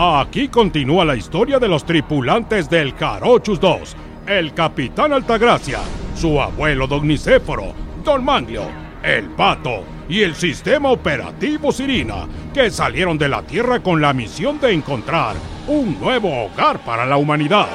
[0.00, 3.96] Aquí continúa la historia de los tripulantes del Carochus 2,
[4.28, 5.80] el Capitán Altagracia,
[6.14, 8.62] su abuelo Don Nicéforo, Don Manglio,
[9.02, 14.60] el Pato y el Sistema Operativo Sirina, que salieron de la Tierra con la misión
[14.60, 15.34] de encontrar
[15.66, 17.66] un nuevo hogar para la humanidad.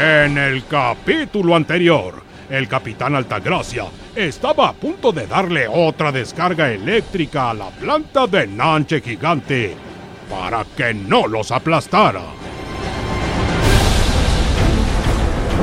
[0.00, 7.50] En el capítulo anterior, el Capitán Altagracia estaba a punto de darle otra descarga eléctrica
[7.50, 9.87] a la planta de Nanche Gigante
[10.28, 12.20] para que no los aplastara.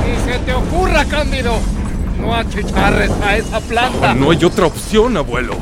[0.06, 1.60] ¡Ni se te ocurra, Cándido!
[2.20, 4.14] No achicharres a esa planta.
[4.14, 5.58] No hay otra opción, abuelo.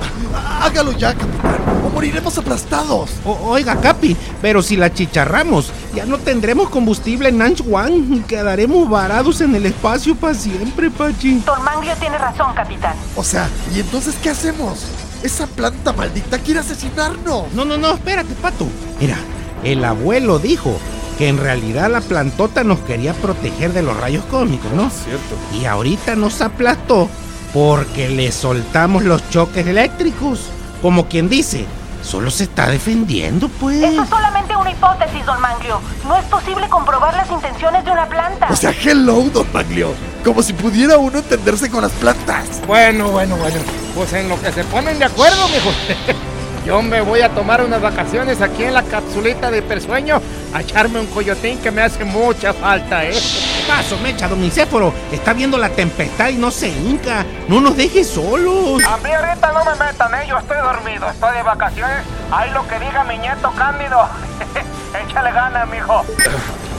[0.62, 3.10] Hágalo ya, capitán, o moriremos aplastados.
[3.26, 8.20] O- oiga, Capi, pero si la chicharramos, ya no tendremos combustible en Nanch One y
[8.22, 11.40] quedaremos varados en el espacio para siempre, Pachi.
[11.46, 12.94] Don Manglio tiene razón, capitán.
[13.16, 14.86] O sea, ¿y entonces qué hacemos?
[15.23, 17.54] Esa planta maldita quiere asesinarnos.
[17.54, 18.68] No, no, no, espérate, Pato.
[19.00, 19.18] Mira,
[19.64, 20.78] el abuelo dijo
[21.17, 24.89] que en realidad la plantota nos quería proteger de los rayos cósmicos, ¿no?
[24.89, 25.38] Cierto.
[25.58, 27.08] Y ahorita nos aplastó
[27.53, 30.42] porque le soltamos los choques eléctricos.
[30.81, 31.66] Como quien dice,
[32.02, 33.81] solo se está defendiendo, pues.
[33.81, 35.80] Eso es solamente una hipótesis, don Manglio.
[36.05, 38.50] No es posible comprobar las intenciones de una planta.
[38.52, 39.94] O sea, hello, don Maglio.
[40.26, 42.61] Como si pudiera uno entenderse con las plantas.
[42.67, 43.83] Bueno, bueno, bueno.
[43.95, 45.72] Pues en lo que se ponen de acuerdo, mijo.
[46.66, 50.22] Yo me voy a tomar unas vacaciones aquí en la capsulita de persueño
[50.53, 53.11] a echarme un coyotín que me hace mucha falta, ¿eh?
[53.11, 54.30] ¿Qué pasó, Mecha?
[54.30, 57.25] Don Nicéforo está viendo la tempestad y no se hinca.
[57.49, 58.81] No nos deje solos.
[58.86, 60.25] A mí ahorita no me metan, ¿eh?
[60.30, 61.97] Yo estoy dormido, estoy de vacaciones.
[62.31, 64.08] Ahí lo que diga mi nieto Cándido.
[65.05, 66.05] Échale ganas, mijo.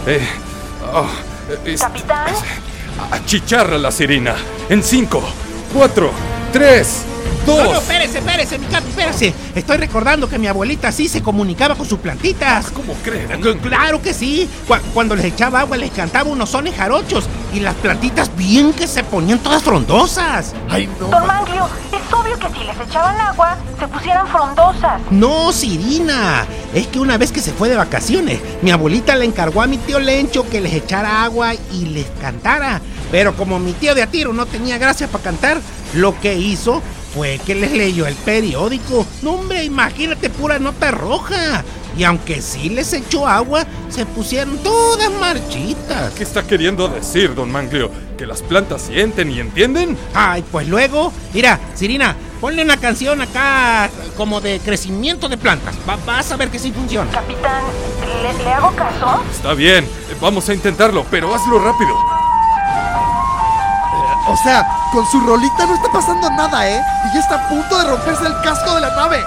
[0.06, 0.26] Eh,
[0.94, 1.06] oh,
[1.66, 2.26] es- Capitán.
[3.10, 4.34] achicharra la sirena.
[4.70, 5.22] En cinco,
[5.74, 6.10] cuatro,
[6.58, 7.02] tres,
[7.48, 7.82] No, no, dos.
[7.82, 9.34] espérese, espérese, mi capi, espérese.
[9.56, 12.66] Estoy recordando que mi abuelita sí se comunicaba con sus plantitas.
[12.70, 13.42] ¿Cómo creen?
[13.42, 14.48] C- Claro que sí.
[14.68, 18.86] Cu- Cuando les echaba agua les cantaba unos sones jarochos y las plantitas bien que
[18.86, 20.54] se ponían todas frondosas.
[20.70, 21.08] Ay, no.
[21.08, 25.00] Don Manglio, es obvio que si les echaban agua, se pusieran frondosas.
[25.10, 26.46] No, Sirina.
[26.72, 29.76] Es que una vez que se fue de vacaciones, mi abuelita le encargó a mi
[29.78, 32.80] tío Lencho que les echara agua y les cantara.
[33.10, 35.60] Pero como mi tío de a tiro no tenía gracia para cantar,
[35.94, 36.82] lo que hizo
[37.14, 39.06] fue que les leyó el periódico.
[39.22, 41.64] No, hombre, imagínate pura nota roja.
[41.96, 46.12] Y aunque sí les echó agua, se pusieron todas marchitas.
[46.14, 47.88] ¿Qué está queriendo decir, don Manglio?
[48.18, 49.96] ¿Que las plantas sienten y entienden?
[50.12, 55.76] Ay, pues luego, mira, Sirina, ponle una canción acá como de crecimiento de plantas.
[55.88, 57.08] Va- vas a ver que sí funciona.
[57.12, 57.62] Capitán,
[58.22, 59.22] ¿le, le hago caso?
[59.30, 61.94] Está bien, eh, vamos a intentarlo, pero hazlo rápido.
[64.26, 66.80] O sea, con su rolita no está pasando nada, ¿eh?
[67.04, 69.24] Y ya está a punto de romperse el casco de la nave.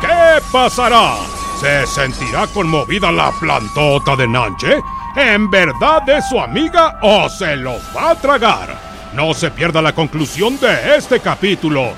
[0.00, 1.14] ¿Qué pasará?
[1.60, 4.82] ¿Se sentirá conmovida la plantota de Nanche?
[5.14, 8.76] ¿En verdad es su amiga o se los va a tragar?
[9.12, 11.92] No se pierda la conclusión de este capítulo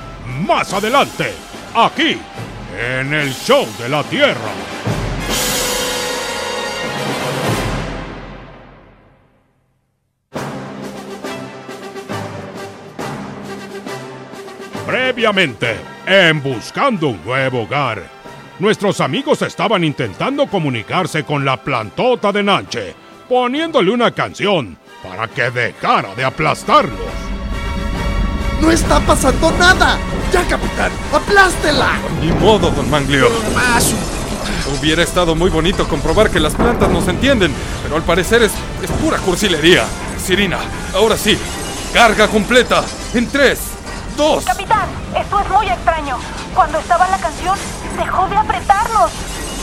[0.47, 1.34] más adelante,
[1.75, 2.21] aquí,
[2.79, 4.74] en el Show de la Tierra.
[14.87, 18.03] Previamente, en Buscando un Nuevo Hogar,
[18.59, 22.95] nuestros amigos estaban intentando comunicarse con la plantota de Nanche,
[23.27, 26.99] poniéndole una canción para que dejara de aplastarlos.
[28.61, 29.99] No está pasando nada.
[30.33, 31.99] Ya, capitán, aplástela.
[32.21, 33.28] Ni modo, don Manglio.
[34.78, 37.53] Hubiera estado muy bonito comprobar que las plantas nos entienden,
[37.83, 38.53] pero al parecer es,
[38.83, 39.84] es pura cursilería.
[40.19, 40.59] Sirina,
[40.95, 41.39] ahora sí,
[41.93, 42.84] carga completa.
[43.15, 43.74] En tres,
[44.17, 44.45] dos.
[44.45, 46.19] Capitán, esto es muy extraño.
[46.55, 47.59] Cuando estaba la canción,
[47.97, 49.11] dejó de apretarnos.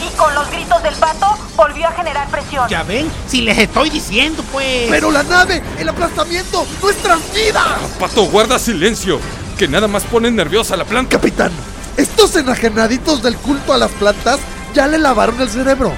[0.06, 2.68] Y con los gritos del pato, volvió a generar presión.
[2.68, 4.88] Ya ven, si les estoy diciendo, pues.
[4.90, 7.68] Pero la nave, el aplastamiento, nuestras vidas.
[8.00, 9.20] Pato, guarda silencio,
[9.58, 11.18] que nada más pone nerviosa la planta.
[11.18, 11.52] Capitán,
[11.98, 14.40] estos enajenaditos del culto a las plantas
[14.74, 15.94] ya le lavaron el cerebro.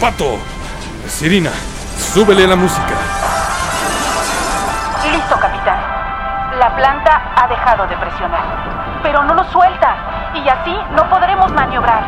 [0.00, 0.38] Pato,
[1.06, 1.50] Sirina,
[2.14, 2.94] súbele la música.
[5.12, 5.49] Listo, capitán.
[6.60, 9.00] La planta ha dejado de presionar.
[9.02, 9.96] Pero no nos suelta.
[10.34, 12.04] Y así no podremos maniobrar.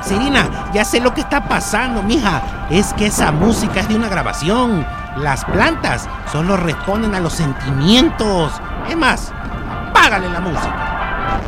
[0.00, 2.42] Sirina, ya sé lo que está pasando, mija.
[2.68, 4.84] Es que esa música es de una grabación.
[5.18, 8.60] Las plantas solo responden a los sentimientos.
[8.88, 9.32] Es más,
[9.94, 11.38] págale la música.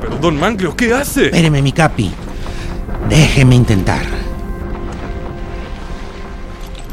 [0.00, 1.26] Pero don Manglio, ¿qué hace?
[1.26, 2.12] Espéreme, mi capi.
[3.08, 4.02] Déjeme intentar.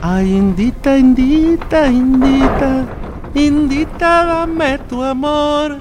[0.04, 2.86] Ay, indita, indita, indita,
[3.36, 5.78] indita, dame tu amor.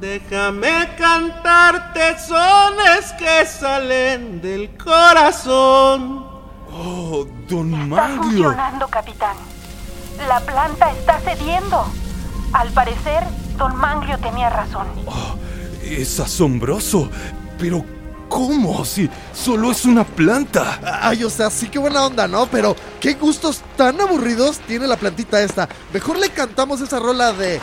[0.00, 6.26] Déjame cantarte sones que salen del corazón.
[6.72, 8.22] Oh, don Está Manglio.
[8.22, 9.36] funcionando, capitán.
[10.28, 11.84] La planta está cediendo.
[12.52, 13.22] Al parecer,
[13.56, 14.86] don Manglio tenía razón.
[15.82, 17.08] Es asombroso.
[17.58, 17.84] Pero,
[18.32, 18.84] ¿cómo?
[18.84, 20.80] Si solo es una planta.
[21.02, 22.46] Ay, o sea, sí que buena onda, ¿no?
[22.46, 25.68] Pero qué gustos tan aburridos tiene la plantita esta.
[25.92, 27.60] Mejor le cantamos esa rola de...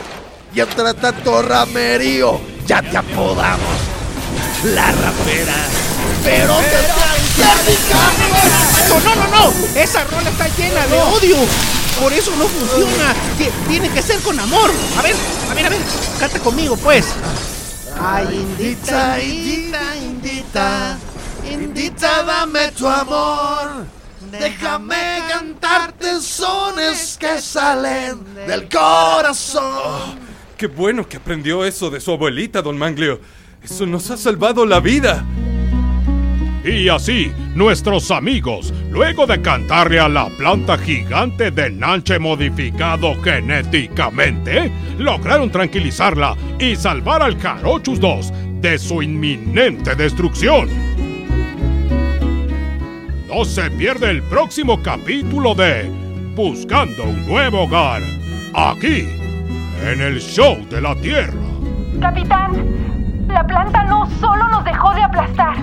[0.54, 3.76] Y entre tanto ramerío, ya te apodamos
[4.64, 5.54] la rapera.
[6.24, 6.54] Pero,
[8.88, 9.52] No, no, no, no.
[9.80, 11.36] Esa rola está llena de odio.
[12.00, 13.14] Por eso no funciona.
[13.38, 14.70] Ti- Tiene que ser con amor.
[14.98, 15.14] A ver,
[15.50, 15.80] a ver, a ver.
[16.18, 17.06] Canta conmigo, pues.
[18.02, 18.26] Ay,
[18.58, 20.39] Indita, indita, indita,
[21.50, 23.86] indita, dame tu amor.
[24.30, 30.18] Déjame cantarte sones que salen del corazón.
[30.56, 33.20] Qué bueno que aprendió eso de su abuelita, don Manglio.
[33.62, 35.24] Eso nos ha salvado la vida.
[36.64, 44.70] Y así, nuestros amigos, luego de cantarle a la planta gigante de Nanche modificado genéticamente,
[44.98, 50.68] lograron tranquilizarla y salvar al Carochus 2 de su inminente destrucción.
[53.26, 55.90] No se pierde el próximo capítulo de
[56.34, 58.02] Buscando un nuevo hogar,
[58.54, 59.08] aquí,
[59.84, 61.32] en el show de la Tierra.
[62.00, 62.52] Capitán,
[63.28, 65.56] la planta no solo nos dejó de aplastar.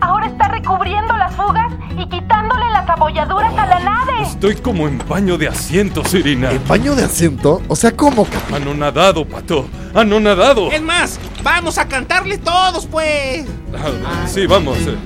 [0.00, 4.01] Ahora está recubriendo las fugas y quitándole las abolladuras a la nave.
[4.22, 6.50] Estoy como en baño de asiento, Sirina.
[6.50, 7.60] ¿El baño de asiento?
[7.68, 8.26] O sea, ¿cómo?
[8.52, 9.66] Anonadado, pato.
[9.94, 10.70] Anonadado.
[10.70, 13.46] Es más, vamos a cantarle todos, pues.
[13.74, 14.78] Ah, sí, vamos.
[14.78, 14.96] eh.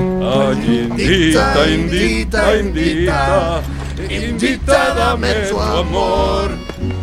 [0.00, 3.62] Ay, indita, indita, indita.
[4.08, 6.50] Indita, dame tu amor.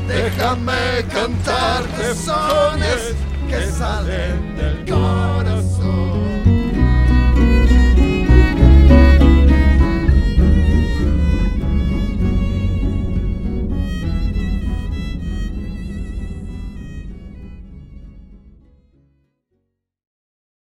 [0.07, 3.13] Déjame cantarte sones
[3.49, 4.55] que salen